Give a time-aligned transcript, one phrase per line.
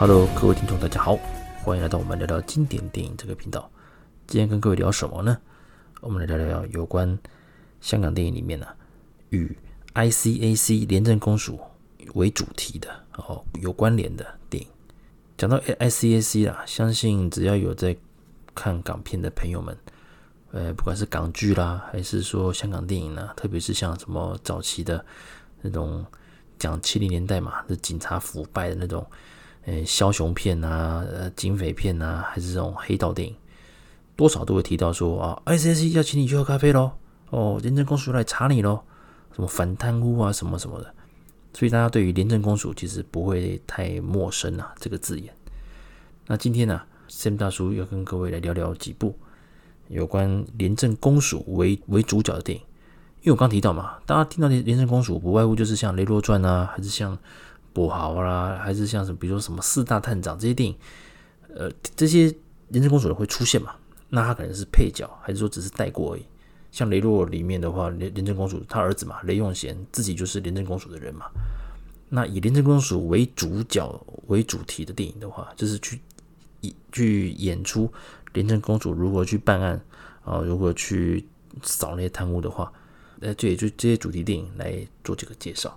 [0.00, 1.14] Hello，各位听众，大家好，
[1.62, 3.70] 欢迎来到我们聊聊经典电影这个频道。
[4.26, 5.36] 今天跟各位聊什么呢？
[6.00, 7.18] 我们来聊聊有关
[7.82, 8.66] 香港电影里面呢、
[9.28, 9.54] 与
[9.92, 11.60] ICAC 廉政公署
[12.14, 14.70] 为主题的哦有关联的电影。
[15.36, 17.94] 讲到 ICAC 啦，相信只要有在
[18.54, 19.76] 看港片的朋友们，
[20.52, 25.04] 呃，不管是港剧啦，还是说香港电影呢，特别是像什么早期的
[25.60, 26.06] 那种
[26.58, 29.06] 讲七零年代嘛，是警察腐败的那种。
[29.66, 33.36] 呃，枭雄片啊，呃，警匪片啊，还是这种黑道电影，
[34.16, 36.92] 多少都会提到说啊，ICAC 要请你去喝咖啡喽，
[37.28, 38.80] 哦，廉政公署来查你喽，
[39.34, 40.94] 什么反贪污啊，什么什么的，
[41.52, 45.30] 所以大家对于廉政公署其实不会太陌生啊，这个字眼。
[46.26, 49.14] 那今天呢，啊，Sam 大叔要跟各位来聊聊几部
[49.88, 52.64] 有关廉政公署为为主角的电影，
[53.20, 57.18] 因为我刚提到嘛，大家听到廉廉政公署，不外乎就是像《雷洛传》啊，还是像。
[57.74, 60.76] 跛豪啦，还是像什么，比如说什么四大探长这些电影，
[61.54, 62.34] 呃，这些
[62.68, 63.74] 廉政公署的会出现嘛？
[64.08, 66.24] 那他可能是配角，还是说只是带过而已？
[66.72, 71.26] 像雷洛里面的话，廉廉政公署他儿子嘛，雷永贤自己就是廉政公署的人嘛。
[72.08, 76.00] 那以廉政公署为主角为主题的电影的话，就是去
[76.60, 77.92] 以去演出
[78.32, 79.80] 廉政公署如何去办案
[80.24, 81.24] 啊，如何去
[81.62, 82.72] 扫那些贪污的话，
[83.20, 85.70] 呃，这也就这些主题电影来做这个介绍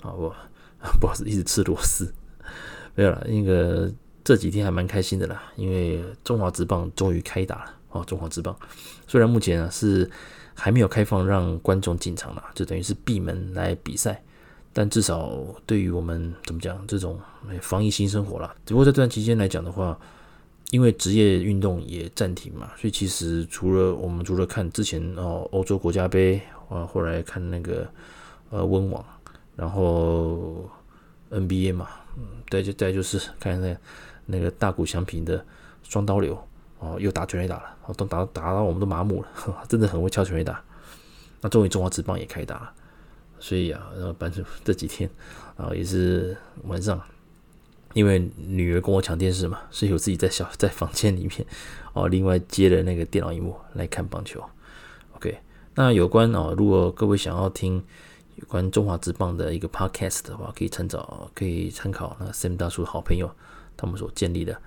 [0.00, 0.34] 啊，我。
[1.00, 2.12] 不好意思，一直吃螺丝，
[2.96, 3.24] 没有了。
[3.28, 3.88] 那个
[4.24, 8.04] 这几天还蛮开心的啦，因为中华职棒终于开打了哦。
[8.04, 8.56] 中华职棒
[9.06, 10.10] 虽然目前啊是
[10.54, 14.22] 还没有开放让观众进场了，就等于是闭门来比赛，
[14.72, 15.32] 但至少
[15.66, 17.18] 对于我们怎么讲这种
[17.60, 18.54] 防疫新生活啦。
[18.66, 19.96] 只不过在这段期间来讲的话，
[20.70, 27.88] 因为职业运动也暂停嘛，所以其实除了我们除了看之前哦欧洲国家杯啊，后来看那个
[28.50, 29.04] 呃温网。
[29.54, 30.68] 然后
[31.30, 33.76] NBA 嘛，嗯，对，就再就是看那
[34.26, 35.44] 那个大谷翔平的
[35.82, 36.42] 双刀流
[36.78, 39.28] 哦，又打全垒打了，哦，都打打到我们都麻木了，
[39.68, 40.62] 真的很会敲全垒打。
[41.42, 42.72] 那终于中华职棒也开打了，
[43.38, 45.08] 所以啊，然后反正这几天
[45.56, 46.98] 啊也是晚上，
[47.92, 51.46] 因为女儿跟我抢电视嘛，所以我自己在小在房间里面
[51.92, 54.42] 哦，另外接了那个电脑荧幕来看棒球。
[55.16, 55.38] OK，
[55.74, 57.84] 那有关哦，如果各位想要听。
[58.36, 63.30] 有关中华职棒的一个 podcast 的话，可以参照，可以参考那 Sam 大叔的好朋友
[63.76, 64.58] 他们所建立的，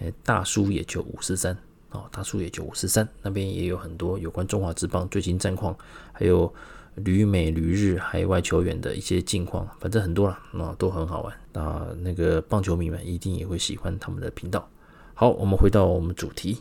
[0.00, 1.56] 诶，大叔也就五四三
[1.90, 5.76] 哦，大叔也就五四三那边也有很多有关中华职棒最新战况，
[6.12, 6.52] 还有
[6.96, 11.32] 旅美旅日海外球员的一些近况，反正很多了，那都很好玩。
[11.52, 14.68] 那那个棒球迷们一定也会喜欢他们的频道。
[15.14, 16.58] 好，我们回到我们主题，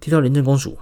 [0.00, 0.76] 提到廉政公署，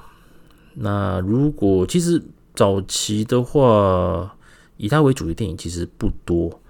[0.75, 2.23] 那如果其实
[2.55, 4.34] 早期的话。
[4.77, 6.61] 以他为主的电影其实不多，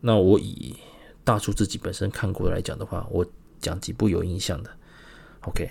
[0.00, 0.76] 那我以
[1.24, 3.26] 大叔自己本身看过来讲的话，我
[3.60, 4.70] 讲几部有印象的。
[5.42, 5.70] OK，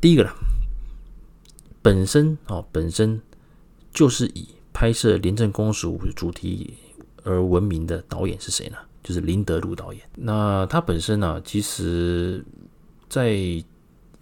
[0.00, 0.34] 第一个啦，
[1.82, 3.20] 本身哦，本身
[3.92, 6.74] 就是以拍摄廉政公署主题
[7.22, 8.76] 而闻名的导演是谁呢？
[9.02, 10.02] 就是林德禄导演。
[10.16, 12.44] 那他本身呢，其实
[13.08, 13.38] 在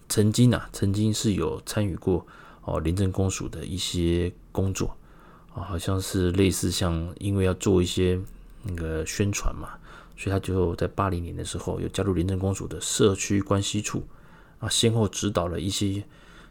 [0.08, 2.26] 曾经啊，曾经是有参与过
[2.62, 4.96] 哦廉政公署的一些工作。
[5.54, 8.18] 啊，好像是类似像，因为要做一些
[8.62, 9.68] 那个宣传嘛，
[10.16, 14.02] 所以他就在八零年的时候有加入廉政公署的社区关系处
[14.60, 16.02] 啊，先后指导了一些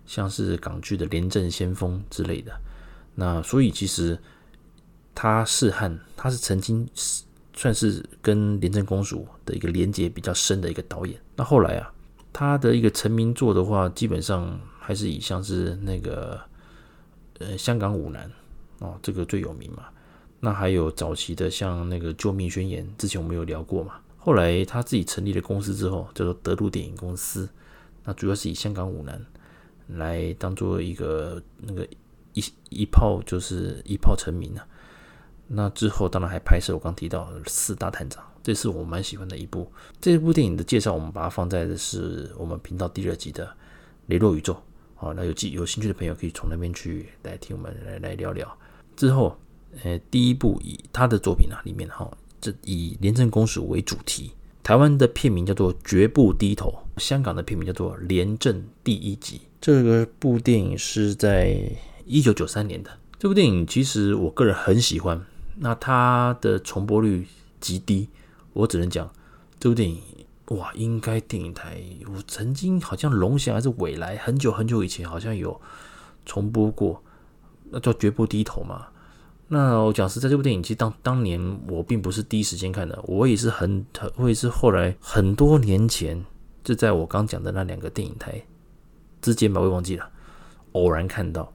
[0.06, 2.52] 像是港剧的《廉政先锋》之类的。
[3.16, 4.18] 那所以其实
[5.16, 6.88] 他是和他是曾经
[7.54, 11.20] 算是跟廉政公署的一个连接比较深的一个导演。
[11.36, 11.92] 那后来啊，
[12.32, 16.40] 他的一个成名作的话，基本上还是以像是那个
[17.40, 18.32] 呃香港舞男。
[18.82, 19.86] 哦，这个最有名嘛。
[20.40, 24.00] 那还有早期的，像那个《救命宣言》，之前我们有聊过嘛。
[24.18, 27.48] 后来他自己成立了公司之后，叫做德鲁电影公司。
[28.04, 29.24] 那主要是以香港五男
[29.88, 31.88] 来当做一个那个
[32.34, 34.68] 一一炮就是一炮成名啊。
[35.48, 39.72] 那之后当然还拍摄我刚提到《四大探长》，这是我蛮喜欢的一部。
[40.00, 43.46] 这部电影的介绍，我们把它放在的是我们频道第二集的
[44.08, 44.54] 《雷洛宇宙》。
[44.96, 48.58] 好，那有记有兴趣的朋友可以从那边去来听我们来来聊聊。
[49.02, 49.36] 之后，
[49.84, 52.08] 呃，第一部以他的作品啊里面哈，
[52.40, 54.30] 这以廉政公署为主题，
[54.62, 56.72] 台湾的片名叫做《绝不低头》，
[57.02, 59.38] 香港的片名叫做《廉政第一集》。
[59.60, 61.58] 这个部电影是在
[62.06, 62.92] 一九九三年的。
[63.18, 65.20] 这部电影其实我个人很喜欢，
[65.58, 67.26] 那它的重播率
[67.60, 68.08] 极低，
[68.54, 69.12] 我只能讲
[69.60, 70.00] 这部电影
[70.50, 75.60] 哇，应该电影台我曾经好像龙翔还是纬来，很久很久以前好像有
[76.24, 77.02] 重播过。
[77.72, 78.88] 那叫绝不低头嘛？
[79.48, 86.24] 那我讲实在，这部电影其实当当年我并不是第一时间看的，我也是很很，我也是后来很多年前，
[86.64, 88.42] 就在我刚讲的那两个电影台
[89.22, 90.10] 之间吧，我也忘记了，
[90.72, 91.52] 偶然看到。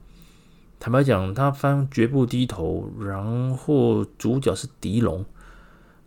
[0.79, 5.25] 坦白讲，他翻绝不低头，然后主角是狄龙，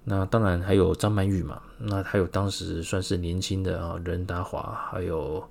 [0.05, 5.43] 那当然还有张曼玉嘛，那还有当时算是年轻的啊任达华，还有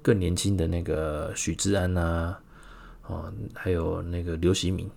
[0.00, 2.34] 更年轻的那个许志安呐，
[3.08, 4.88] 啊，还有那个刘锡敏。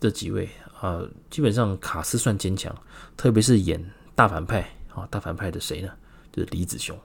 [0.00, 0.48] 这几位
[0.80, 1.00] 啊，
[1.30, 2.74] 基本上卡斯算坚强，
[3.16, 3.82] 特别是演
[4.14, 4.60] 大反派
[4.92, 5.88] 啊，大反派的谁呢？
[6.30, 6.98] 就是李子雄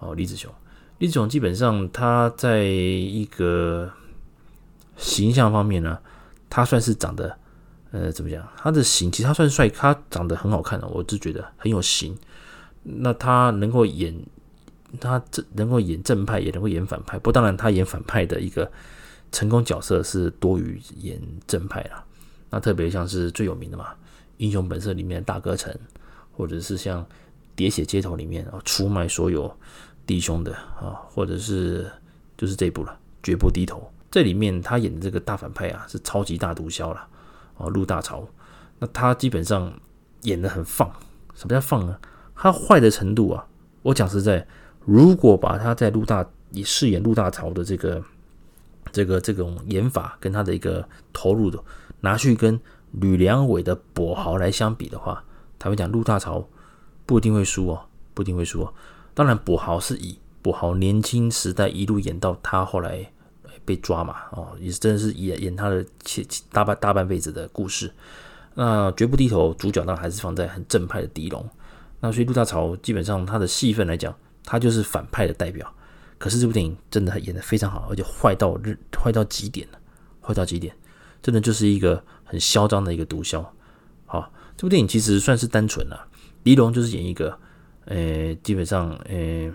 [0.00, 0.52] 哦，李子雄，
[0.98, 3.90] 李子雄基本上他在一个
[4.96, 5.98] 形象方面呢，
[6.50, 7.38] 他算是长得
[7.92, 8.46] 呃怎么讲？
[8.56, 12.14] 他的型其实他算帅，他长得很好看的，我就觉得很有型。
[12.82, 14.14] 那他能够演，
[15.00, 17.18] 他这能够演正派，也能够演反派。
[17.18, 18.70] 不当然，他演反派的一个
[19.32, 22.04] 成功角色是多于演正派了。
[22.50, 23.92] 那特别像是最有名的嘛，
[24.36, 25.78] 《英雄本色》里面的大哥陈，
[26.32, 27.04] 或者是像
[27.56, 29.52] 《喋血街头》里面啊出卖所有
[30.06, 31.90] 弟兄的啊，或者是
[32.36, 32.92] 就是这一部了
[33.22, 33.78] 《绝不低头》。
[34.10, 37.06] 这里面他演的这个大反派啊，是超级大毒枭了
[37.58, 38.26] 啊，陆大潮。
[38.78, 39.72] 那他基本上
[40.22, 40.88] 演的很放，
[41.34, 41.98] 什么叫放呢？
[42.34, 43.46] 他坏的程度啊，
[43.82, 44.46] 我讲实在，
[44.84, 46.24] 如果把他在陆大
[46.64, 48.02] 饰演陆大潮的这个
[48.96, 51.62] 这个这种演法跟他的一个投入的。
[52.00, 52.58] 拿去跟
[52.92, 55.22] 吕良伟的跛豪来相比的话，
[55.58, 56.48] 他们讲陆大潮
[57.04, 57.80] 不一定会输哦，
[58.14, 58.72] 不一定会输哦。
[59.12, 63.04] 当然，跛豪是以跛豪年轻时代一路演到他后来
[63.66, 65.84] 被抓嘛，哦，也是真的是演演他的
[66.50, 67.92] 大半大半辈子的故事。
[68.54, 71.46] 那绝不低头，主角当然还是放在很正派的狄龙。
[72.00, 74.14] 那所以陆大潮基本上他的戏份来讲，
[74.44, 75.70] 他就是反派的代表。
[76.18, 79.78] 可是这部电影真的演的非常好，而且坏到日坏到极点了，
[80.20, 80.74] 坏到极点。
[81.22, 83.44] 真的就是一个很嚣张的一个毒枭。
[84.04, 86.06] 好，这部电影其实算是单纯了。
[86.44, 87.36] 狄龙就是演一个，
[87.86, 89.52] 呃，基本上，呃，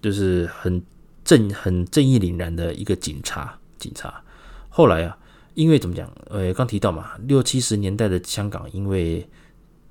[0.00, 0.82] 就是很
[1.22, 3.58] 正、很正义凛然的一个警察。
[3.78, 4.24] 警察
[4.70, 5.18] 后来啊，
[5.52, 6.10] 因为怎么讲？
[6.30, 9.28] 呃，刚提到嘛，六七十年代的香港，因为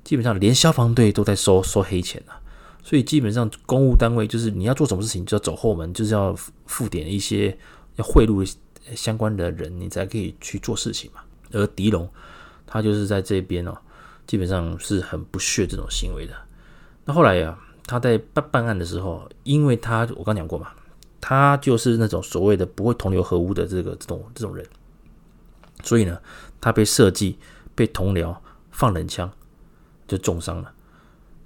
[0.03, 2.40] 基本上连消防队都在收收黑钱啊，
[2.83, 6.35] 所以基本上公务单位就是你要做什么事情，就要走后门，就是要
[6.65, 7.57] 付点一些
[7.95, 8.53] 要贿赂。
[8.95, 11.21] 相关的人，你才可以去做事情嘛。
[11.51, 12.09] 而狄龙，
[12.65, 13.77] 他就是在这边哦，
[14.25, 16.33] 基本上是很不屑这种行为的。
[17.05, 17.55] 那后来呀，
[17.85, 20.71] 他在办办案的时候，因为他我刚讲过嘛，
[21.21, 24.65] 他就是那种所谓的不会同流合污的这个这种这种人，
[25.83, 26.19] 所以呢，
[26.59, 27.37] 他被设计
[27.75, 28.35] 被同僚
[28.71, 29.31] 放冷枪，
[30.07, 30.73] 就重伤了。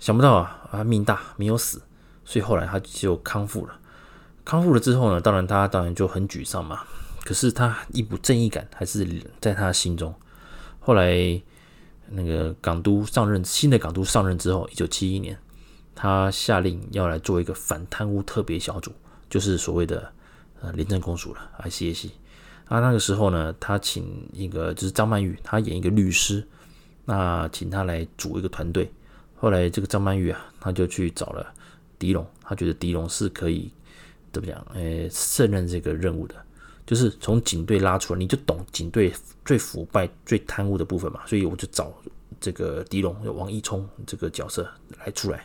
[0.05, 1.81] 想不到啊，啊命大没有死，
[2.23, 3.73] 所以后来他就康复了。
[4.43, 6.83] 康复了之后呢，当然他当然就很沮丧嘛。
[7.23, 9.03] 可是他一股正义感还是
[9.41, 10.13] 在他心中。
[10.79, 11.41] 后来
[12.09, 15.35] 那个港督上任，新的港督上任之后，一九七一年，
[15.95, 18.91] 他下令要来做一个反贪污特别小组，
[19.27, 20.13] 就是所谓的
[20.61, 22.11] 呃廉政公署了，ICAC。
[22.65, 26.47] 啊，那个时候呢，他请一个就是张曼玉，他演一个律师，
[27.05, 28.93] 那请他来组一个团队。
[29.35, 31.53] 后来这个张曼玉啊，他就去找了
[31.99, 33.71] 狄龙，他觉得狄龙是可以
[34.31, 36.35] 怎么讲，诶，胜任这个任务的。
[36.85, 39.11] 就是从警队拉出来，你就懂警队
[39.43, 41.91] 最腐败、最贪污的部分嘛，所以我就找
[42.39, 45.43] 这个狄龙，王一冲这个角色来出来。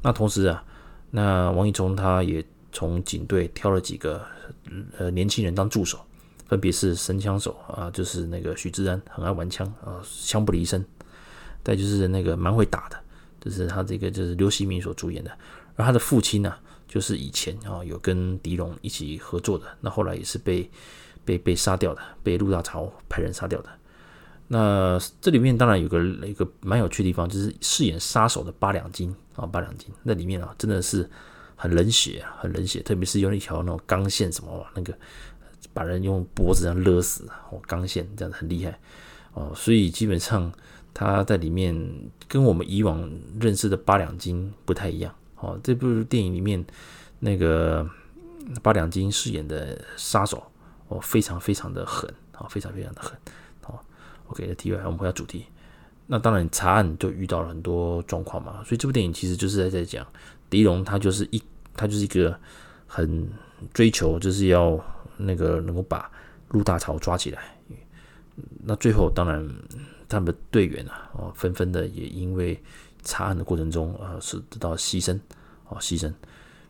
[0.00, 0.64] 那同时啊，
[1.10, 4.24] 那王一冲他也从警队挑了几个
[4.96, 5.98] 呃年轻人当助手，
[6.46, 10.80] 分别是神枪手啊，就是那个许志安，很爱玩枪啊，枪不离身；
[11.66, 12.96] 再就是那个蛮会打的，
[13.40, 15.30] 就是他这个就是刘锡明所主演的，
[15.74, 16.54] 而他的父亲呢、
[16.86, 20.70] 就是以前啊有跟狄龙一起合作的，那后来也是被
[21.24, 23.68] 被被杀掉的，被陆大曹派人杀掉的。
[24.46, 31.10] 那这里面当然有个一个蛮有趣的地方，就是饰演杀手的八两金啊，八两金那里面啊真的是
[31.56, 34.96] 很冷血啊，很冷血，特别是用一条那种钢线什么那个
[35.72, 38.78] 把人用脖子这样勒死哦，钢线这样子很厉害
[39.32, 40.52] 哦，所以基本上
[40.98, 41.76] 他在里面
[42.26, 43.06] 跟我们以往
[43.38, 45.14] 认识的八两金不太一样。
[45.36, 46.64] 哦，这部电影里面
[47.18, 47.86] 那个
[48.62, 50.42] 八两金饰演的杀手
[50.88, 53.12] 哦，非常非常的狠啊，非常非常的狠。
[53.60, 53.84] 好
[54.28, 55.44] ，OK，的题外我们回到主题。
[56.06, 60.06] 那当然查案就遇到了很多状况嘛，所以这部电影其实就是在在讲
[60.48, 61.42] 狄龙他就是一
[61.74, 62.34] 他就是一个
[62.86, 63.28] 很
[63.74, 64.82] 追求就是要
[65.18, 66.10] 那个能够把
[66.48, 67.42] 陆大潮抓起来。
[68.64, 69.46] 那最后当然
[70.08, 72.60] 他们的队员啊哦纷纷的也因为。
[73.08, 75.16] 查案的过程中，呃，是得到牺牲，
[75.68, 76.12] 哦，牺牲，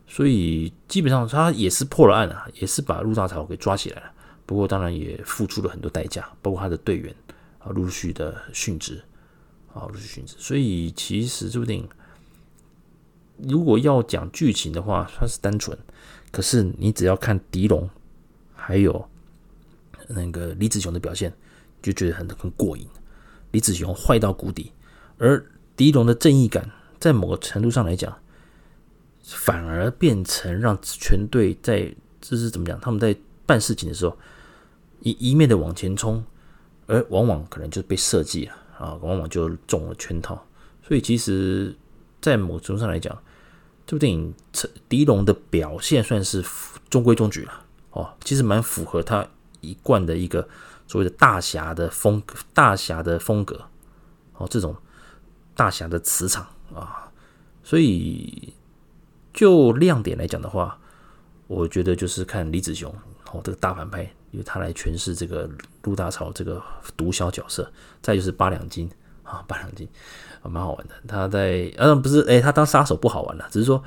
[0.05, 4.11] 所以基本上他也是破了案啊，也是把陆大曹给抓起来了。
[4.45, 7.11] 不过当然也付出了很多代价，包括他的队员
[7.57, 9.03] 啊、啊陆续的殉职，
[9.73, 10.35] 啊陆续殉职。
[10.37, 11.89] 所以其实这部电影，
[13.37, 15.75] 如果要讲剧情的话，它是单纯，
[16.31, 17.89] 可是你只要看狄龙，
[18.53, 19.09] 还有
[20.07, 21.33] 那个李子雄的表现，
[21.81, 22.87] 就觉得很很过瘾。
[23.57, 24.71] 李子雄坏到谷底，
[25.17, 25.43] 而
[25.75, 28.15] 狄龙的正义感，在某个程度上来讲，
[29.23, 32.79] 反而变成让全队在这是怎么讲？
[32.79, 34.15] 他们在办事情的时候，
[34.99, 36.23] 一一面的往前冲，
[36.85, 40.45] 而往往可能就被设计了啊，往往就中了圈套。
[40.87, 41.75] 所以其实，
[42.21, 43.17] 在某种程度上来讲，
[43.87, 44.31] 这部电影
[44.87, 46.45] 狄龙的表现算是
[46.91, 49.27] 中规中矩了哦，其实蛮符合他
[49.61, 50.47] 一贯的一个
[50.87, 52.21] 所谓的大侠的风，
[52.53, 53.61] 大侠的风格
[54.37, 54.75] 哦，这种。
[55.55, 57.11] 大侠的磁场啊，
[57.63, 58.53] 所以
[59.33, 60.77] 就亮点来讲的话，
[61.47, 62.93] 我觉得就是看李子雄
[63.31, 65.49] 哦，这个大反派，由他来诠释这个
[65.81, 66.61] 陆大潮这个
[66.95, 67.67] 毒枭角色。
[68.03, 68.87] 再就是八两金
[69.23, 69.89] 啊，八两金
[70.43, 70.93] 啊，蛮好玩的。
[71.07, 73.83] 他在呃、啊、不是哎，他当杀手不好玩了，只是说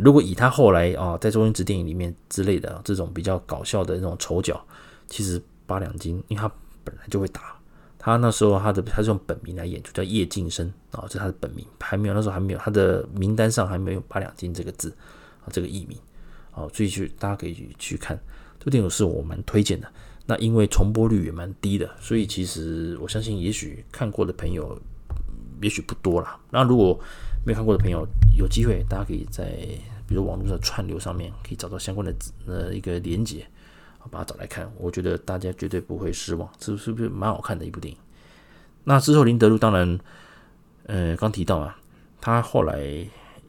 [0.00, 4.60] 如果以他后来啊在周星驰电影里面之类的这种比较搞笑的那种丑角，
[5.06, 6.50] 其实八两金，因为他
[6.84, 7.54] 本来就会打。
[7.98, 14.94] 他那时候他的他是用本名来演，出叫叶晋生啊，这是他的本名，还没有那时候还没有他的名单上还没有八两金这个字
[15.44, 15.98] 啊，这个艺名
[16.52, 18.16] 啊，所以去大家可以去看
[18.60, 19.92] 这部电影是我蛮推荐的。
[20.24, 24.80] 那因为重播率也蛮低的，所以其实我相信也许看过的朋友
[25.60, 26.38] 也许不多啦。
[26.50, 26.96] 那如果
[27.44, 28.06] 没有看过的朋友，
[28.36, 29.46] 有机会大家可以在
[30.06, 32.14] 比如网络的串流上面可以找到相关的
[32.46, 33.44] 呃一个连接。
[34.10, 37.98] 把它找来看，我觉得大家绝对不会失望，是是不是蛮好看的一部电影？
[38.84, 39.98] 那之后林德禄当然，
[40.86, 41.76] 呃，刚提到啊，
[42.20, 42.74] 他后来，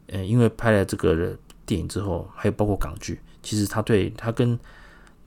[0.07, 4.57] 呃，因为拍了这个电影之后，还有包括港剧，其实他对他跟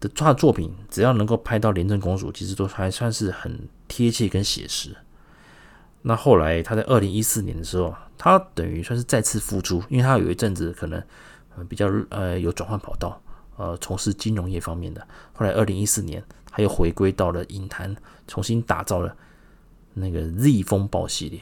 [0.01, 4.97] 的他的作品，只要能够拍到廉政公署，其实都还算是很贴切跟写实。
[6.03, 11.03] 那后来他在二零一四年的时候，他等于算是再次复出，因为他有一阵子可能
[11.69, 13.21] 比较呃有转换跑道。
[13.61, 17.95] 呃，从事金融业方面的，后来二零一四年，他又回归到了影坛，
[18.27, 19.15] 重新打造了
[19.93, 21.39] 那个 Z 风暴系列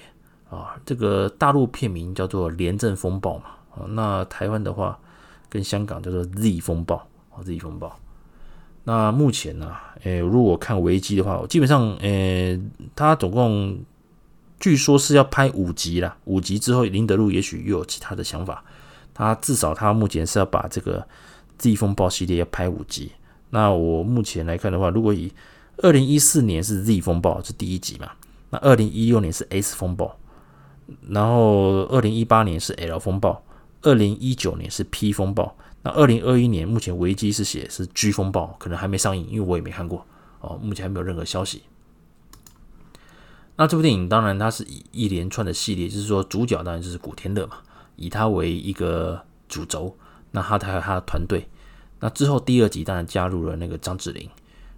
[0.51, 0.75] 啊。
[0.85, 4.99] 这个大陆片名叫做《廉政风暴》嘛，啊，那台湾的话
[5.49, 6.97] 跟香港叫做 Z 风暴
[7.31, 7.97] 啊，Z 风暴。
[8.83, 9.73] 那目前呢，
[10.03, 12.61] 诶，如果看维基的话，基本上，诶，
[12.97, 13.79] 他总共
[14.59, 18.65] 据说是要拍五集啦，五集之后林德禄也许又有其他的想法，
[19.15, 21.07] 他至少他目前是要把这个。
[21.59, 23.13] Z 风暴系列要拍五集，
[23.51, 25.33] 那我目前来看的话，如果以
[25.79, 28.13] 二零一四年是 Z 风暴是第一集嘛，
[28.51, 30.17] 那二零一六年是 S 风暴，
[31.09, 33.43] 然后二零一八年是 L 风暴，
[33.83, 40.07] 二零一九年是 P 风暴，那二零二一年目前危机是写是 G 风暴，可能还没上映，因为我也没看过。
[40.41, 41.63] 哦，目前还没有任何消息。
[43.57, 47.57] 那这部电影当然它是以一连串的系列，就是说主角当然就是古天乐嘛，
[47.97, 49.97] 以他为一个主轴。
[50.31, 51.49] 那他还有他的团队，
[52.01, 54.29] 那之后第二集当然加入了那个张智霖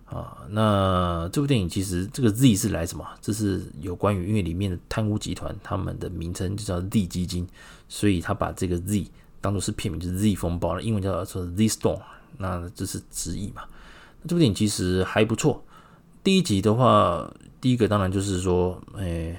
[0.07, 0.39] 啊。
[0.51, 3.07] 那这部电影其实这个 Z 是来什么？
[3.21, 7.47] 这是有关于因为里面的贪污集团他们的名称就叫 Z 基金，
[7.89, 9.07] 所以他把这个 Z
[9.41, 12.01] 当做是片名，就是 Z 风暴了，英文叫做 Z Storm。
[12.39, 13.63] 那这是直译嘛？
[14.23, 15.63] 那这部电影其实还不错。
[16.23, 17.31] 第一集的话，
[17.61, 19.39] 第一个当然就是说，哎，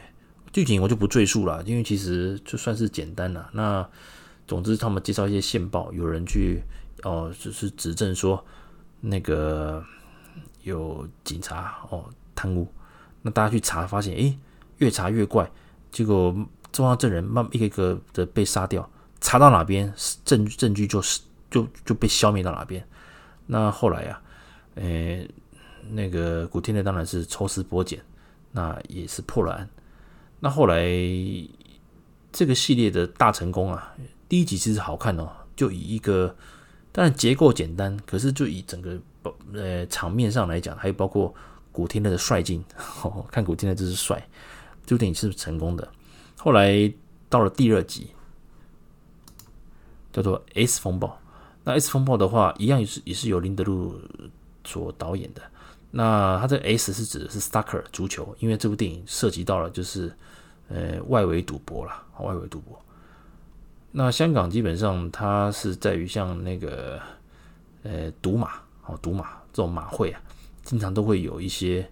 [0.52, 3.50] 剧情我就不赘述了，因为其实就算是简单了。
[3.54, 3.88] 那
[4.52, 6.62] 总之，他们介绍一些线报，有人去
[7.04, 8.46] 哦，就是指证说
[9.00, 9.82] 那个
[10.64, 12.04] 有警察哦
[12.36, 12.68] 贪污，
[13.22, 14.38] 那大家去查，发现诶，
[14.80, 15.50] 越查越怪，
[15.90, 16.36] 结果
[16.74, 18.92] 重要证人慢一个一个的被杀掉，
[19.22, 19.90] 查到哪边
[20.26, 22.86] 证证据就是就就被消灭到哪边。
[23.48, 24.22] 那后来啊，
[24.76, 25.30] 诶，
[25.92, 28.04] 那个古天乐当然是抽丝剥茧，
[28.52, 29.70] 那也是破了案。
[30.42, 30.84] 那后来
[32.34, 33.96] 这个系列的大成功啊。
[34.32, 36.34] 第一集其实好看哦，就以一个，
[36.94, 38.98] 当然结构简单，可是就以整个
[39.52, 41.36] 呃场面上来讲，还有包括
[41.70, 42.64] 古天乐的帅劲，
[43.04, 44.26] 哦，看古天乐真是帅，
[44.86, 45.86] 这部电影是成功的。
[46.38, 46.90] 后来
[47.28, 48.12] 到了第二集，
[50.14, 51.20] 叫做 S 风暴。
[51.66, 54.00] 那 S 风暴的话，一样也是也是由林德禄
[54.64, 55.42] 所导演的。
[55.92, 60.16] 那他这 S 是指的是 Starker 足球，因为这部电影涉及到了就是
[60.70, 62.82] 呃外围赌博啦，外围赌博。
[63.94, 66.98] 那香港基本上它是在于像那个
[67.84, 68.54] 呃赌马
[68.86, 70.22] 哦赌马这种马会啊，
[70.64, 71.86] 经常都会有一些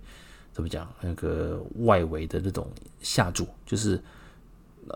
[0.53, 2.65] 怎么讲那个外围的那种
[3.01, 4.01] 下注，就是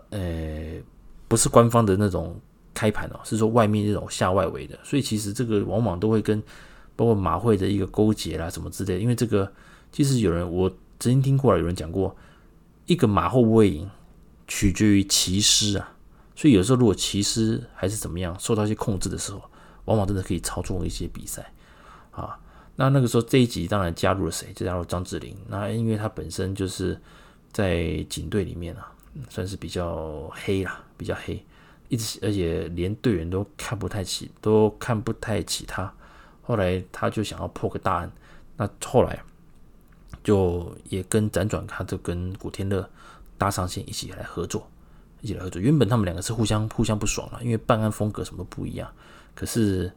[0.08, 0.80] 呃
[1.28, 2.34] 不是官方的那种
[2.72, 6.42] 开盘哦，是说外面那种下外围的，所以其实这个往往都会跟
[6.96, 9.52] 包括马会的一个勾结啦什么之类的，因为这个
[9.92, 12.16] 其实有人我曾经听过了，有人讲过，
[12.86, 13.90] 一个马会不会赢，
[14.48, 15.90] 取决于骑师啊。
[16.36, 19.42] 所以有时候如果骑师还是怎么样，受到一些控制的时候，
[19.84, 21.52] 往往真的可以操纵一些比赛
[22.10, 22.38] 啊。
[22.76, 24.52] 那那个时候这一集当然加入了谁？
[24.52, 25.36] 就加入张智霖。
[25.48, 27.00] 那因为他本身就是
[27.52, 28.92] 在警队里面啊，
[29.28, 31.44] 算是比较黑啦，比较黑，
[31.88, 35.92] 一直而且连队员都看不太起，都看不太起他。
[36.42, 38.12] 后来他就想要破个大案，
[38.56, 39.22] 那后来
[40.24, 42.90] 就也跟辗转，他就跟古天乐
[43.38, 44.68] 搭上线，一起来合作，
[45.24, 45.60] 一起来合作。
[45.60, 48.86] 原本他们两个是互相互相不爽了，因为办案风格什么不一样。
[49.34, 49.90] 可是，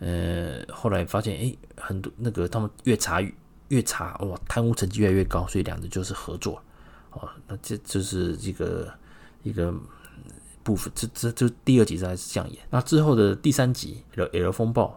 [0.00, 3.22] 呃，后来发现，哎，很多那个他们越查
[3.68, 6.60] 越查，哇，贪污成绩越来越高，所以两个就是合作。
[7.12, 8.92] 哦，那这就是一个
[9.44, 9.72] 一个
[10.64, 10.92] 部分。
[10.96, 12.58] 这这这第二集才是这样演。
[12.68, 14.88] 那之后的第三集《L L 风暴》。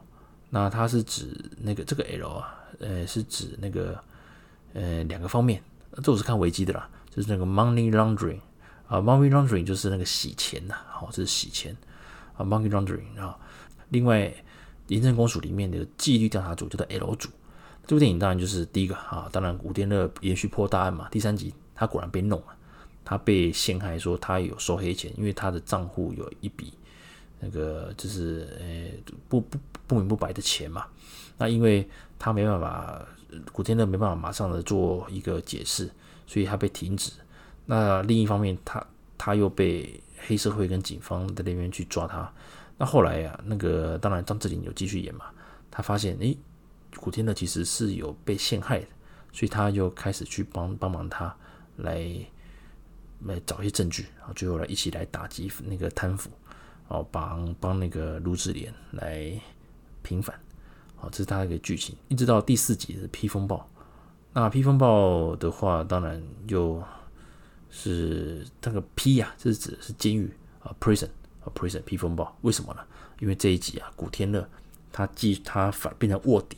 [0.49, 4.03] 那它是指那个这个 L 啊，呃，是指那个
[4.73, 5.61] 呃两个方面。
[6.01, 8.39] 这我是看维基的啦，就是那个 money laundering
[8.89, 11.77] 啊，money laundering 就是那个洗钱呐，好，这是洗钱
[12.35, 13.37] 啊，money laundering 啊。
[13.89, 14.33] 另外，
[14.87, 17.29] 廉政公署里面的纪律调查组叫做 L 组。
[17.85, 21.07] 这部电影当然就是第一个啊，当然古天乐延续破大案嘛。
[21.09, 22.47] 第三集他果然被弄了，
[23.05, 26.73] 他被陷害说他有收黑钱，因为他的账户有一笔。
[27.39, 30.85] 那个就是呃不不不明不白的钱嘛，
[31.37, 31.87] 那因为
[32.19, 33.01] 他没办法，
[33.53, 35.89] 古天乐没办法马上的做一个解释，
[36.27, 37.11] 所以他被停职。
[37.71, 38.83] 那另一方面，他
[39.15, 42.33] 他又被黑社会跟警方的那边去抓他。
[42.79, 45.25] 那后来呀、啊，那个当然张智霖有继续演嘛，
[45.69, 46.35] 他发现诶，
[46.95, 48.87] 古天乐其实是有被陷害的，
[49.31, 51.31] 所以他就开始去帮帮忙他
[51.75, 52.03] 来
[53.25, 56.31] 来找一些证据，然后最后来一起来打击那个贪腐。
[56.87, 59.31] 哦，帮帮那个卢志廉来
[60.01, 60.35] 平反，
[60.95, 63.69] 好，这是他的一个剧情，一直到第四集的披风暴。
[64.33, 66.83] 那披风暴的话，当然又
[67.69, 71.09] 是这个 P 呀、啊，这是指的是监狱啊，prison
[71.43, 72.37] 啊，prison P 风暴。
[72.41, 72.81] 为什么呢？
[73.19, 74.47] 因为这一集啊，古天乐
[74.91, 76.57] 他既他反变成卧底，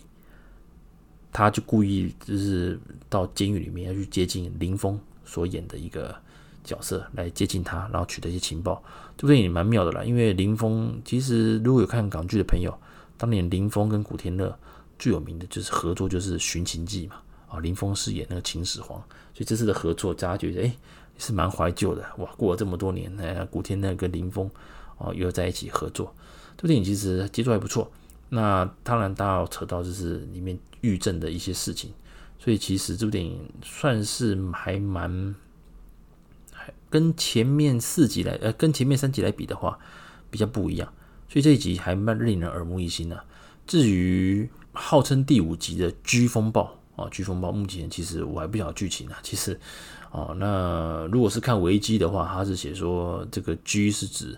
[1.32, 6.16] 他就故意就是到监狱里面要去接近林峰所演的一个。
[6.64, 8.84] 角色来接近他，然后取得一些情报，
[9.18, 10.04] 这部电影蛮妙的啦。
[10.04, 12.72] 因为林峰其实如果有看港剧的朋友，
[13.18, 14.56] 当年林峰跟古天乐
[15.00, 17.16] 最有名的就是合作，就是《寻秦记》嘛。
[17.48, 19.00] 啊，林峰饰演那个秦始皇，
[19.34, 20.78] 所以这次的合作，大家觉得哎
[21.18, 22.26] 是蛮怀旧的哇。
[22.38, 24.50] 过了这么多年，哎，古天乐跟林峰
[24.98, 26.14] 哦又在一起合作，
[26.58, 27.92] 这部电影其实节奏还不错。
[28.30, 31.94] 那当然，大家要扯到就是里面狱政的一些事情，
[32.40, 35.36] 所以其实这部电影算是还蛮。
[36.90, 39.80] 跟前面四集来，呃，跟前面三集来比的话，
[40.30, 40.94] 比较不一样，
[41.30, 43.24] 所以这一集还蛮令人耳目一新的。
[43.66, 49.18] 至于号称第五集的 G 风暴啊，G 风暴，目前其实我还不晓得剧情啊。
[49.24, 49.58] 其实，
[50.12, 54.38] 哦，那如果是看维基的话，它是写说这个 G 是指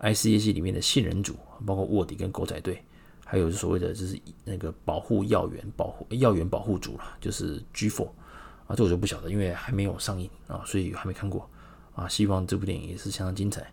[0.00, 1.34] ICAC 里面的线人组，
[1.66, 2.82] 包括卧底跟狗仔队，
[3.24, 8.06] 还有所谓的就是那个保护要员、保护要员保护组了，就是 G4
[8.66, 11.48] 啊，这我就不晓得，因为还没有上映啊，所以还没看过。
[11.94, 13.66] 啊，希望这部电影也是相当精彩。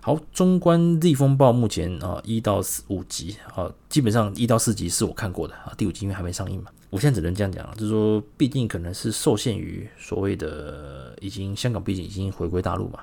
[0.00, 13.00] 好，中观《逆风暴》目前啊一到四五集啊，基本上一到四集是我看过的啊，第五集因为还没上映嘛，我现在只能这样讲了，就是说，毕竟可能是受限于所谓的已经香港毕竟已经回归大陆嘛，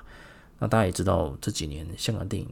[0.60, 2.48] 那大家也知道这几年香港电影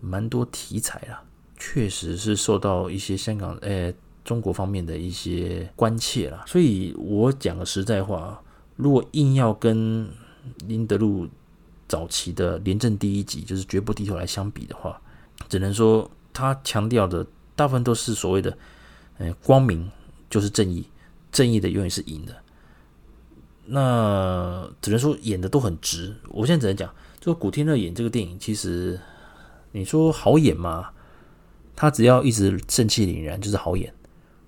[0.00, 1.22] 蛮多题材啦，
[1.58, 3.92] 确实是受到一些香港呃、
[4.24, 8.42] 中国方面的一些关切啦，所以我讲个实在话，
[8.76, 10.08] 如果硬要跟
[10.66, 11.28] 林德禄
[11.86, 14.98] 早期的《廉政第一集》就是《绝不低头》来相比的话，
[15.50, 18.56] 只能说他强调的大部分都是所谓的
[19.20, 19.90] “嗯，光明
[20.28, 20.86] 就是正义，
[21.30, 22.36] 正义的永远是赢的”。
[23.66, 26.14] 那只能说演的都很直。
[26.30, 28.98] 我现在只能讲，就古天乐演这个电影，其实
[29.72, 30.90] 你说好演吗？
[31.76, 33.92] 他只要一直正气凛然，就是好演。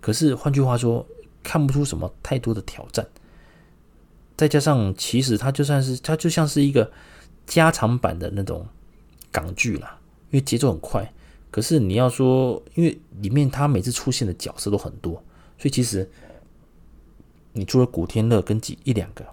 [0.00, 1.06] 可是换句话说，
[1.42, 3.06] 看不出什么太多的挑战。
[4.36, 6.90] 再加上，其实他就算是他就像是一个。
[7.46, 8.64] 加长版的那种
[9.32, 9.98] 港剧啦，
[10.30, 11.12] 因为节奏很快。
[11.50, 15.20] 可是你要说，因为里面他每次出现的角色都很多，
[15.60, 16.10] 所以其实
[17.52, 19.24] 你除了古天乐跟几一两个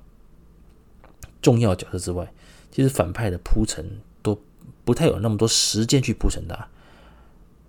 [1.42, 2.32] 重要角色之外，
[2.70, 3.84] 其实反派的铺陈
[4.22, 4.40] 都
[4.84, 6.68] 不太有那么多时间去铺陈的。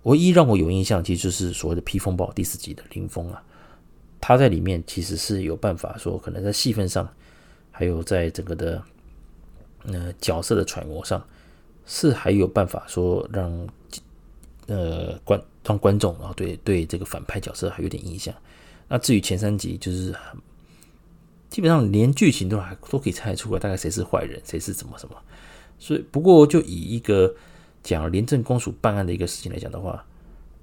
[0.03, 3.41] 唯一让我有印象，其实就是所谓的《披风暴》第四集的林峰啊，
[4.19, 7.11] 他在里面其实是有办法说，可能在戏份上，
[7.71, 8.83] 还有在整个的。
[9.85, 11.25] 呃，角色的揣摩上
[11.85, 13.49] 是还有办法说让
[14.69, 18.33] 呃观让观众啊对对这个反派角色还有点印象。
[18.87, 20.15] 那至于前三集就是
[21.49, 25.15] 基本上连剧情都还都可以猜得出来，大概谁是坏人，谁是怎么什么。
[25.77, 27.33] 所以，不过就以一个
[27.83, 30.05] 讲廉政公署办案的一个事情来讲的话，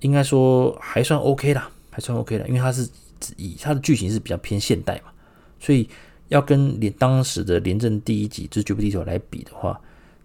[0.01, 2.89] 应该说还算 OK 啦，还算 OK 啦，因为它是
[3.37, 5.13] 以它的剧情是比较偏现代嘛，
[5.59, 5.89] 所以
[6.29, 9.73] 要跟连当时的廉政第一集就是《绝不低头》来比的话，《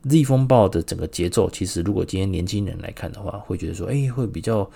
[0.03, 4.69] Z 风暴》的整个节奏，其实如果今天年轻人来看的话，会觉得说，哎，会比较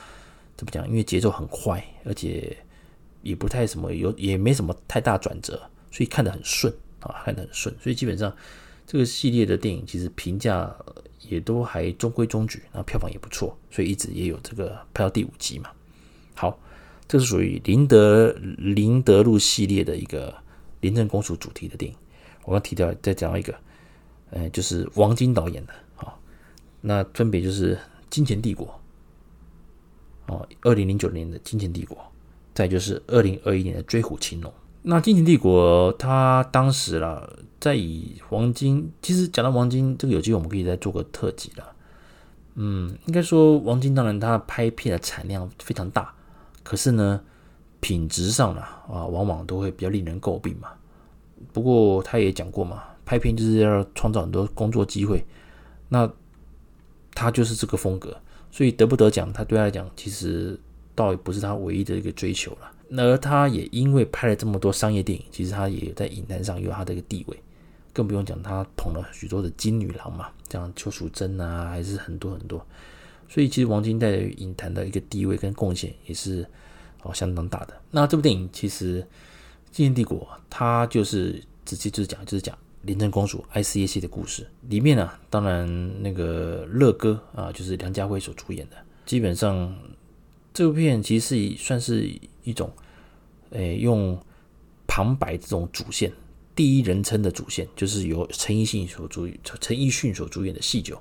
[0.56, 0.88] 怎么讲？
[0.88, 2.56] 因为节奏很快，而且
[3.22, 5.62] 也不太什么有，也没什么太大转折，
[5.92, 8.34] 所以看得很顺啊，看得很顺，所以基本上。
[8.88, 10.72] 这个系列的电影其实评价
[11.28, 15.72] 也都还中规中矩，然后票房也不错，所以一直也有这个拍到第五集嘛。
[16.36, 16.60] 好，
[17.08, 20.32] 这是属于林德林德禄系列的一个
[20.82, 21.98] 廉政公署主题的电影。
[22.44, 23.56] 我刚提到再讲到一个，
[24.32, 26.20] 呃，就是王晶导演的，好，
[26.82, 27.76] 那分别就是
[28.10, 28.68] 《金钱帝国》
[30.34, 31.98] 哦，二零零九年的《金钱帝国》，
[32.54, 34.52] 再就是二零二一年的《追虎擒龙》。
[34.82, 37.30] 那《金钱帝国》它当时啦。
[37.58, 41.74] 在以王晶，其实讲到王晶，这个有机会我们可以再做个特辑了。
[42.54, 46.14] 嗯，应该说王晶当然他拍片的产量非常大，
[46.62, 47.20] 可是呢，
[47.80, 50.74] 品质上呢啊，往往都会比较令人诟病嘛。
[51.52, 55.24] 不过他也讲过嘛，拍片就是要创造很多工作机会，
[55.90, 56.12] 那
[57.14, 58.20] 他就是这个风格，
[58.52, 60.60] 所以得不得奖，他对他来讲其实
[60.94, 62.72] 倒也不是他唯一的一个追求了。
[62.98, 67.38] 而他也因为拍了这么多商业电影，其实他也在影坛上有他的一个地位。
[67.92, 72.66] 更不用讲，他捧了许多的金女郎嘛，像邱淑贞啊，还是很多很多。
[73.30, 76.46] 所以其实王晶在影坛的一个地位跟贡献也是
[77.04, 77.74] 哦相当大的。
[77.92, 79.02] 那这部电影其实
[79.72, 84.48] 《金钱帝国》，它就是直接就是讲就是讲廉政公署 ICAC 的故事。
[84.70, 88.76] 里面呢、啊，当然那个乐哥啊，就是梁家辉所主演的。
[89.06, 89.76] 基本上
[90.54, 92.10] 这部片其实是算是
[92.44, 92.72] 一种，
[93.52, 94.18] 诶、用
[94.88, 96.12] 旁白这种主线。
[96.56, 99.28] 第一人称的主线就是由陈奕迅所主
[99.60, 100.98] 陈奕迅所主演的戏酒，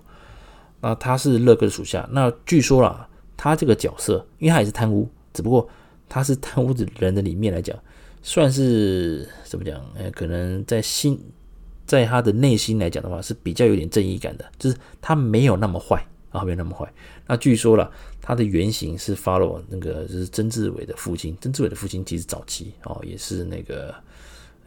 [0.80, 2.08] 那他是乐哥的属下。
[2.10, 5.68] 那据说啦，他这个角色，因为他也是贪污，只不过
[6.08, 7.78] 他是贪污的人的里面来讲，
[8.20, 9.80] 算是怎么讲？
[9.94, 11.18] 呃，可能在心，
[11.86, 16.92] 在他的内心来讲的话，是比较有点正义感的，就是他没有那么坏啊，没有那么坏。
[17.26, 23.94] 那据说了，他的原型是 follow 那个就是曾志伟的父亲，曾志伟的父亲其实早期哦也是那个。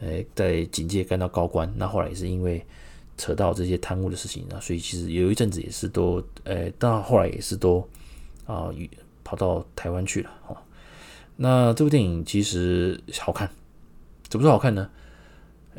[0.00, 2.64] 诶， 在警界干到高官，那后来也是因为
[3.16, 7.80] 扯到这些贪污的事情，那所以其实有一阵子也是都，诶，到后来也是都
[8.46, 8.70] 啊，
[9.24, 10.56] 跑到台湾去了哦。
[11.34, 13.50] 那这部电影其实好看，
[14.28, 14.88] 怎么说好看呢？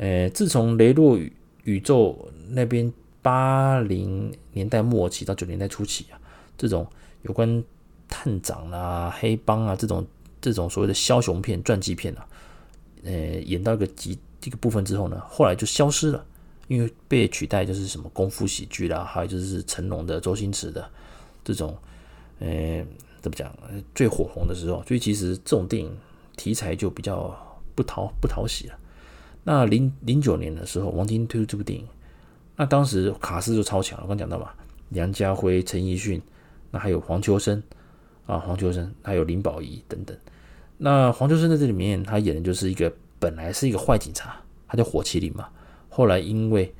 [0.00, 1.30] 诶，自从雷洛宇
[1.64, 6.18] 宇宙那边八零年代末期到九零年代初期啊，
[6.56, 6.86] 这种
[7.20, 7.62] 有关
[8.08, 10.06] 探长啊、黑帮啊这种
[10.40, 12.26] 这种所谓的枭雄片、传记片啊。
[13.04, 16.24] 呃，演到一个极这个部分之后呢，后来就消失了，
[16.68, 20.90] 因为被取代就是什么功夫喜剧啦，还有就是成龙的、周星驰的
[21.44, 21.76] 这种，
[22.38, 22.82] 呃，
[23.20, 23.54] 怎么讲
[23.94, 25.94] 最火红的时候，所以其实这种电影
[26.38, 27.36] 题材就比较
[27.74, 28.78] 不讨不讨喜了。
[29.42, 31.86] 那零零九年的时候，王晶推出这部电影，
[32.56, 34.50] 那当时卡司就超强了，刚讲到嘛，
[34.90, 36.20] 梁家辉、陈奕迅，
[36.70, 37.62] 那还有黄秋生
[38.26, 40.16] 啊，黄秋生还有林保怡等等。
[40.76, 44.36] 那黄秋生在这里面，他演的就是一个本来是一个坏警察，
[44.68, 45.48] 他叫火麒麟嘛。
[45.88, 46.72] 后来因为，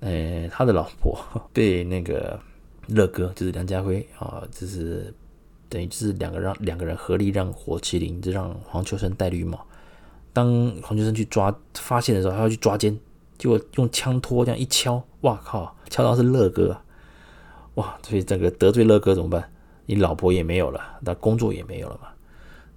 [0.00, 1.18] 呃，他的老婆
[1.52, 2.38] 被那个
[2.88, 5.12] 乐哥，就是梁家辉啊，就是
[5.68, 9.66] 等于就是两个让两个人合力让火麒麟，就让黄秋生戴绿帽。
[10.32, 12.98] 当黄秋生去抓发现的时候，他要去抓奸，
[13.38, 16.76] 结果用枪托这样一敲，哇靠，敲到是乐哥，
[17.74, 19.50] 哇，所以这个得罪乐哥怎么办？
[19.86, 22.08] 你老婆也没有了，那工作也没有了嘛。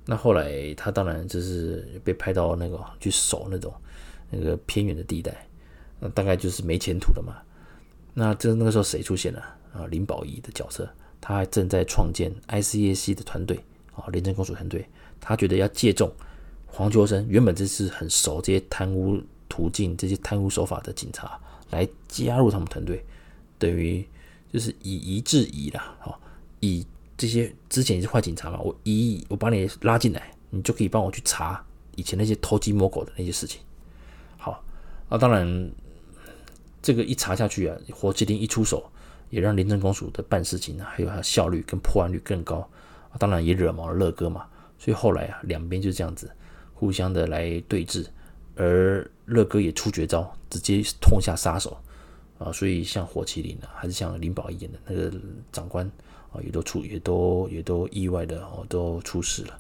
[0.06, 3.74] 那后来他当然就是被派到那个去守那种
[4.30, 5.48] 那个偏远的地带，
[6.00, 7.36] 那大概就是没前途了嘛。
[8.13, 9.39] 那这那个时候谁出现了
[9.74, 9.86] 啊？
[9.88, 10.88] 林保怡的角色，
[11.20, 13.63] 他还正在创建 ICAC 的团队
[13.96, 14.88] 啊，廉政公署团队。
[15.20, 16.12] 他觉得要借重
[16.76, 23.04] 黄秋生原本就是很熟这些贪污途径、这些贪污手法的警察来加入他们团队，
[23.58, 24.06] 等于
[24.52, 26.20] 就是以夷制夷啦，哈，
[26.60, 26.86] 以。
[27.18, 33.62] 这些之前也是坏警察嘛，我一我把你拉进来，你就可以帮我去查以前那些偷鸡摸狗的那些事情。
[34.36, 34.62] 好，
[35.08, 35.72] 那当然
[36.82, 38.92] 这个一查下去啊，火麒麟一出手，
[39.30, 42.70] 也让廉政公署的办事情啊，还有它的效率跟破案率更高。
[43.18, 44.46] 当然也惹毛了乐哥嘛，
[44.78, 46.30] 所以后来啊，两边就这样子
[46.76, 48.06] 互相的来对峙，
[48.56, 51.76] 而乐哥也出绝招，直接痛下杀手
[52.38, 52.52] 啊。
[52.52, 55.12] 所以像火麒麟啊，还是像林宝一演的那个
[55.52, 55.90] 长官
[56.32, 56.40] 啊。
[56.44, 59.58] 也都出，也都也都意外的哦，都出事了。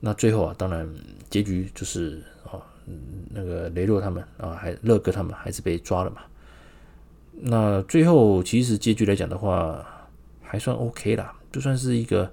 [0.00, 0.88] 那最后啊，当然
[1.28, 2.62] 结局就是啊，
[3.30, 6.22] 那个雷洛他们啊，还乐哥他们还是被抓了嘛。
[7.40, 9.84] 那最后其实结局来讲的话，
[10.40, 12.30] 还算 OK 啦，就算是一个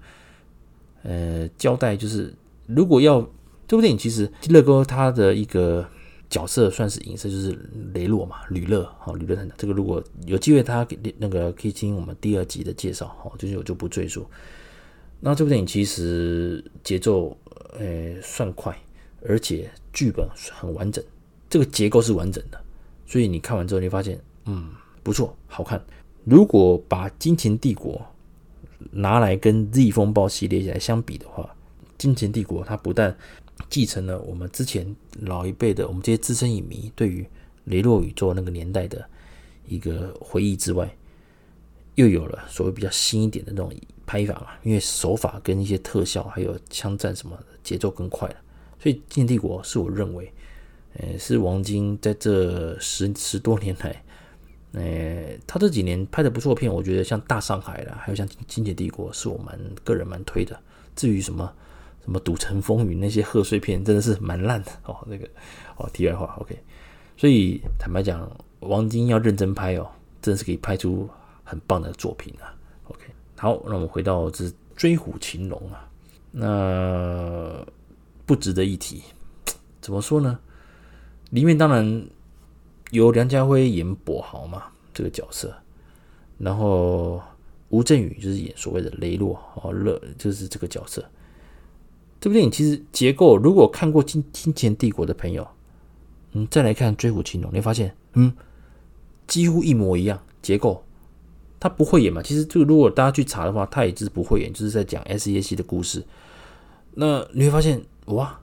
[1.02, 2.34] 呃交代，就是
[2.68, 3.28] 如果要
[3.68, 5.88] 这部电影，其实乐哥他的一个
[6.30, 7.58] 角色算是影射，就是
[7.94, 9.58] 雷洛嘛，吕乐哈，吕乐团长。
[9.58, 14.26] 这个如果有机会，他那个可以听我们第二集的介绍哈，就是我就不赘述。
[15.20, 17.38] 那这部电影其实节奏
[17.80, 18.78] 呃算快，
[19.28, 21.04] 而且剧本很完整，
[21.50, 22.62] 这个结构是完整的，
[23.06, 24.70] 所以你看完之后，你发现嗯。
[25.04, 25.80] 不错，好看。
[26.24, 27.94] 如果把《金钱帝国》
[28.90, 31.44] 拿来跟《Z 风暴》系列来相比的话，
[31.96, 33.16] 《金钱帝国》它不但
[33.70, 37.26] 继承了我们之前老一辈的我们这些资深影迷对于
[37.66, 39.04] 雷洛宇宙那个年代的
[39.68, 40.96] 一个回忆之外，
[41.96, 43.74] 又有了所谓比较新一点的那种
[44.06, 48.36] 拍法嘛，因为手法跟一些特效还有枪战什么的节奏更快了。
[48.80, 50.32] 所以《金帝国》是我认为，
[50.98, 54.04] 呃，是王晶在这十十多年来。
[54.74, 60.60] 呃、他这几年拍的不错片，我觉得像《大上海》啦，还有像《金钱帝国》，是我蛮个人蛮推的。
[60.98, 61.52] 至于什么
[62.06, 64.96] 什么《赌城风云》那些贺岁片，真的是蛮烂的哦。
[65.06, 65.28] 那个
[65.76, 66.58] 哦，题外话，OK。
[67.18, 69.90] 所以坦白讲，王晶要认真拍哦，
[70.22, 71.10] 真的是可以拍出
[71.44, 72.56] 很棒的作品啊。
[72.86, 73.04] OK，
[73.36, 74.46] 好，那我们回到这
[74.78, 75.90] 《追虎擒龙》啊，
[76.32, 77.66] 那
[78.26, 79.02] 不值得一提，
[79.82, 80.40] 怎么说呢？
[81.32, 82.08] 里面当然。
[82.92, 85.54] 由梁家辉演跛豪嘛，这个角色，
[86.38, 87.22] 然后
[87.70, 91.04] 吴镇宇就是演所谓的雷洛哦，乐就是这个角色。
[92.26, 95.48] 这部电影其实结构，如果看过《金金钱帝国》的朋友，
[96.32, 98.34] 嗯，再来看《追虎擒龙》，你会发现，嗯，
[99.28, 100.84] 几乎一模一样结构。
[101.60, 102.24] 他不会演嘛？
[102.24, 106.04] 其实就如果大家去查的话，他也就是不会演，就是在讲 SAC 的故事。
[106.96, 108.40] 那你会发现，哇，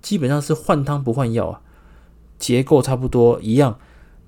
[0.00, 1.60] 基本上是换汤不换药啊。
[2.38, 3.78] 结构差不多一样，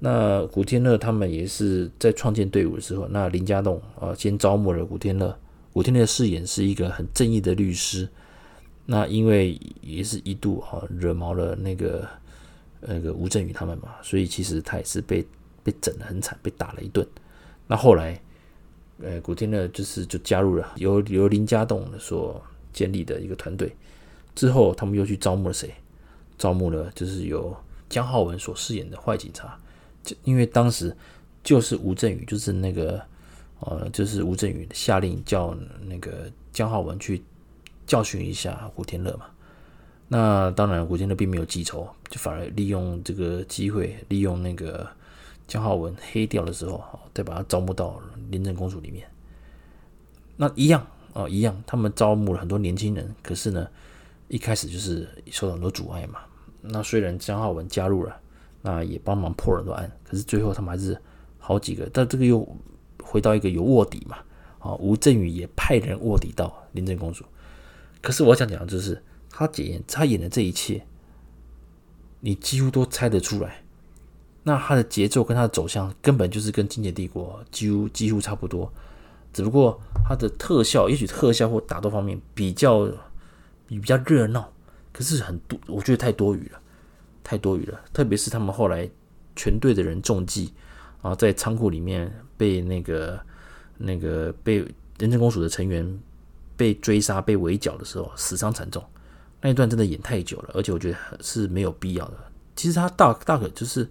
[0.00, 5.34] 那古天乐他们也是在创建队伍的时候，那林家栋啊先招募了古天乐，
[5.72, 8.06] 古天乐饰演是一个很正义的律师，
[8.90, 12.09] 那因为也是一度啊惹毛了那个
[12.81, 15.24] 那个吴镇宇他们嘛，所以其实他也是被
[15.62, 17.07] 被整得很惨，被打了一顿。
[17.68, 18.20] 那后来，
[19.00, 23.72] 呃，古天乐就是就加入了由由林家栋所建立的一个团队，
[24.35, 25.72] 之后他们又去招募了谁？
[26.37, 27.57] 招募了就是由。
[27.90, 29.59] 姜浩文所饰演的坏警察，
[30.05, 30.96] 就因为当时
[31.42, 33.03] 就是吴镇宇，就是那个
[33.59, 35.57] 呃，就是吴镇宇下令叫
[35.88, 37.20] 那个姜浩文去
[37.90, 39.26] 教训一下古天乐嘛。
[40.07, 44.88] 那当然，古天乐并没有记仇，就反而利用这个机会，利用那个
[45.48, 46.81] 姜浩文黑掉的时候，
[47.12, 48.00] 再把他招募到
[48.31, 49.05] 廉政公署里面。
[50.37, 53.66] 那一样啊，一样，他们招募了很多年轻人，可是呢，
[54.29, 56.20] 一开始就是受到很多阻碍嘛。
[56.61, 58.16] 那虽然姜浩文加入了，
[58.62, 60.96] 那也帮忙破了很多案，可是最后他们还是
[61.38, 61.90] 好几个。
[61.92, 62.46] 但这个又
[63.03, 64.18] 回到一个有卧底嘛？
[64.61, 67.24] 啊，吴镇宇也派人卧底到廉政公署。
[68.00, 70.86] 可是我想讲的就是，他演他演的这一切，
[72.20, 73.62] 你几乎都猜得出来。
[74.42, 78.72] 那他的节奏跟他的走向，根本就是跟《金钱帝国》几乎几乎差不多，
[79.34, 82.90] 只不过他的特效，也许特效或打斗方面比较
[83.68, 84.50] 比较热闹。
[84.92, 86.60] 可是很多，我觉得太多余了，
[87.22, 87.78] 太多余了。
[87.92, 88.88] 特别是他们后来
[89.36, 90.52] 全队的人中计，
[91.02, 93.20] 啊在仓库里面被那个
[93.76, 94.66] 那个被
[94.98, 96.00] 廉政公署的成员
[96.61, 98.85] 被追杀、被围剿的时候，死伤惨重。
[99.40, 102.14] 那一段真的演太久了，而且我觉得是没有必要的。
[102.55, 103.88] 其实他大大可就是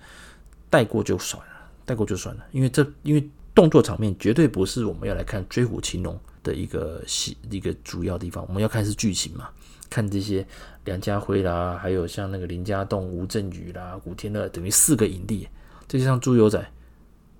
[0.69, 1.53] 带过就算了，
[1.84, 9.49] 带过就算了，因为这因为动作场面绝对不是我们要来看《追虎擒龙》的一个戏一个主要地方，我们要看是剧情嘛。
[9.89, 10.45] 看这些
[10.86, 15.47] 梁家辉啦，还有像那个林家栋、吴镇宇啦、古天乐，等于四个影帝。
[15.88, 16.63] 这就像猪油仔，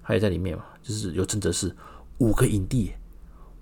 [0.02, 1.72] 他也在里面嘛，就是有真的是
[2.18, 2.92] 五个影帝，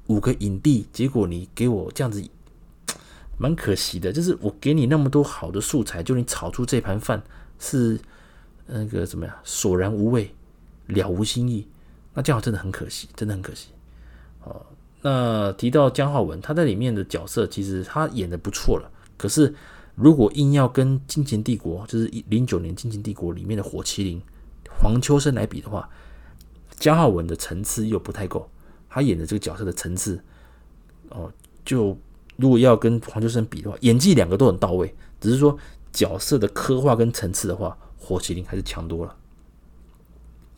[0.07, 0.87] 五个影帝。
[0.91, 2.23] 结果你给我这样子，
[3.37, 4.11] 蛮可惜的。
[4.11, 7.21] 就是我给你那么多好的素材，就你炒出这盘饭
[7.59, 7.99] 是
[8.65, 10.33] 那个怎么样，索然无味，
[10.87, 11.67] 了无新意。
[12.13, 13.69] 那这样真的很可惜，真的很可惜。
[14.43, 14.65] 哦。
[15.03, 18.91] 那提到姜浩文，他在里面的角色其实他演的不错了。
[19.15, 19.53] 可是
[19.93, 24.19] 如果硬要跟《金钱帝国》就是一零九年《金钱帝国》里面的火麒麟
[24.79, 25.87] 黄秋生来比的话，
[26.77, 28.49] 姜浩文的层次又不太够。
[28.89, 30.23] 他演的这个角色的层次，
[31.10, 31.32] 哦，
[31.65, 31.97] 就
[32.36, 35.58] 如果要跟黄秋生比的话，演技两个都很到位，只是说
[35.91, 39.15] 角色的刻画跟层次的话，火麒麟还是强多了。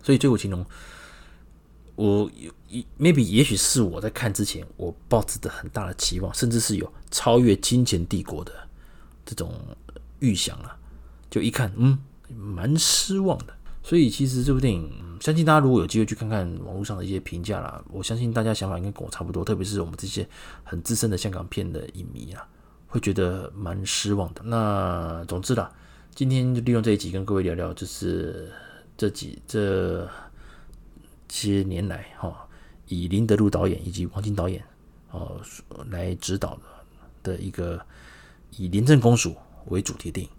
[0.02, 0.64] 所以《追虎擒龙》。
[1.96, 8.54] 我有一 maybe 也许是我在看之前，我抱持着很大的期望，甚至是有超越《金钱帝国》的
[9.26, 9.54] 这种
[10.20, 10.78] 预想了。
[11.30, 12.00] 就一看，嗯，
[12.34, 13.54] 蛮失望的。
[13.90, 14.88] 所以其实这部电影，
[15.20, 20.30] 相信大家如果有机会去看看网络上的一些评价啦，我相信大家想法应该跟我差不多，特别是我们这些
[20.64, 22.48] 很资深的香港片的影迷啊，
[22.86, 24.44] 会觉得蛮失望的。
[24.44, 25.72] 那总之啦，
[26.14, 28.52] 今天就利用这一集跟各位聊聊，就是
[28.96, 30.08] 这几这
[31.28, 32.48] 些年来哈，
[32.90, 34.64] 以林德禄导演以及王晶导演
[35.10, 35.42] 哦
[35.90, 37.84] 来指导的的一个
[38.56, 39.36] 以廉政公署
[39.70, 40.32] 为主题电影。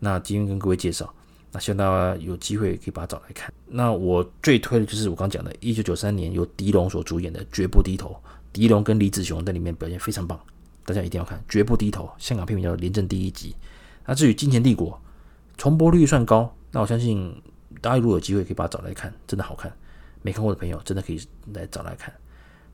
[0.00, 1.14] 那今天跟各位介绍。
[1.52, 3.52] 那希望大家有机会可以把它找来看。
[3.66, 8.10] 那我最推的就是我刚讲的，一九九三年由狄龙所主演的《绝不低头》，
[8.52, 10.38] 狄龙跟李子雄在里面表现非常棒，
[10.84, 12.04] 大家一定要看《绝不低头》。
[12.18, 13.50] 香港片名叫《廉政第一集》。
[14.06, 14.92] 那至于《金钱帝国》，
[15.56, 17.34] 重播率算高，那我相信
[17.80, 19.72] 大家如果有机会可以把它找来看，真的好看。
[20.22, 21.20] 没看过的朋友真的可以
[21.54, 22.12] 来找来看。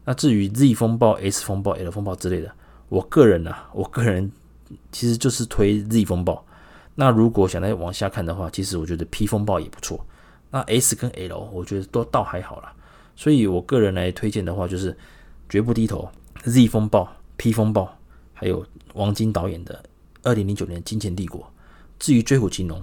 [0.04, 2.52] 那至于 Z 风暴、S 风暴、L 风暴之类的，
[2.88, 4.30] 我个人呢、我个人
[4.92, 6.44] 其实就是推 Z 风暴。
[6.98, 10.04] 那如果想再往下看的话，其实我觉得 P 风暴也不错。
[10.50, 12.72] 那 S 跟 L 我觉得都倒还好啦。
[13.14, 14.96] 所以我个人来推荐的话，就是
[15.46, 16.08] 绝不低头、
[16.44, 17.06] Z 风暴、
[17.36, 17.94] P 风暴，
[18.32, 19.84] 还有王晶导演的
[20.22, 21.42] 二零零九年《金钱帝国》。
[21.98, 22.82] 至于追虎金龙，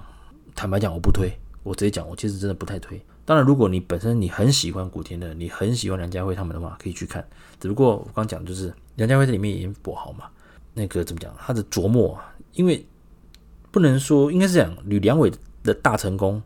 [0.54, 1.32] 坦白讲我不推，
[1.64, 3.04] 我直接讲，我其实真的不太推。
[3.24, 7.26] 当然，如果你本身你很喜欢古天乐，你很喜欢梁家辉他们的话，可以去看。
[7.58, 10.26] 只不过我刚讲就是梁家辉在里面演跛豪嘛，
[10.72, 12.86] 那个怎么讲，他的琢磨啊，因为。
[13.74, 15.32] 不能说，应该是讲吕良伟
[15.64, 16.40] 的大成功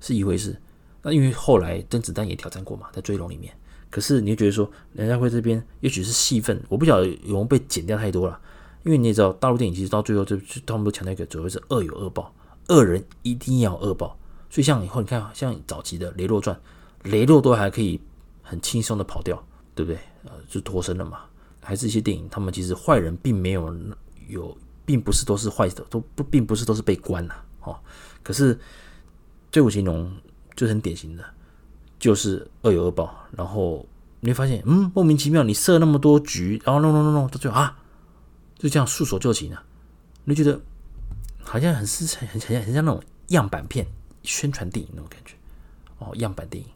[0.00, 0.56] 是一回事。
[1.02, 3.52] 那因为后来甄子丹也挑战过嘛，在追龙里面。
[3.90, 8.40] 可是你就觉得说，梁家辉这边也许是戏份，我不晓得有没有被剪掉太多了。
[8.84, 12.32] 因为你也知道，大陆电影其实到最后就他们都强调一个，所谓是恶有恶报，
[12.68, 14.16] 恶人一定要恶报。
[14.48, 16.54] 所以像以后你看，像早期的《雷洛传》，
[17.10, 18.00] 雷洛都还可以
[18.40, 19.98] 很轻松的跑掉，对不对？
[20.26, 21.22] 呃，就脱身了嘛。
[21.60, 23.76] 还是一些电影，他们其实坏人并没有
[24.28, 24.56] 有。
[24.88, 27.78] 并不是都是坏的，都不并不是都是被关了哦。
[28.22, 28.56] 可是
[29.52, 30.10] 《追捕情龙》
[30.56, 31.22] 就是很典型的，
[31.98, 33.14] 就是恶有恶报。
[33.36, 33.86] 然后
[34.20, 37.76] 你会发现，嗯，莫名其妙，你设那么多局，然后弄弄弄弄，到最后啊，
[38.56, 39.62] 就这样束手就擒了。
[40.24, 40.58] 你觉得
[41.42, 43.86] 好像很是很很像很像那种样板片
[44.22, 45.34] 宣传电影那种感觉
[45.98, 46.70] 哦，样板电影，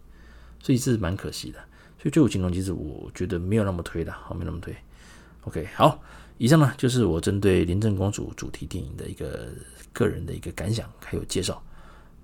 [0.63, 1.59] 所以这是蛮可惜的。
[1.97, 4.77] 所以《追捕情龙》其实我觉得没有那么推的，好，没那么推。
[5.45, 5.99] OK，好。
[6.43, 9.49] 以上呢，就是我针对《廉政公署》主题电影的一个
[9.93, 11.63] 个人的一个感想，还有介绍，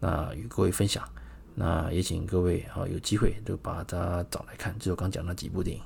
[0.01, 1.09] 那与各位分享。
[1.55, 5.83] 那也请各位啊有机会就把它找来看，就我刚讲那几部电影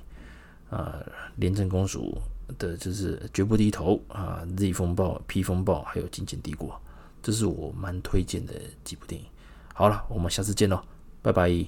[0.71, 0.97] 啊，
[1.37, 2.17] 《廉政公署》
[2.57, 6.71] 的就是《绝不低头》啊，《Z 风暴》、《P 风暴》，还有《金钱帝国》，
[7.23, 9.27] 这是我蛮推荐的几部电影。
[9.75, 10.83] 好了，我们下次见喽，
[11.21, 11.67] 拜拜。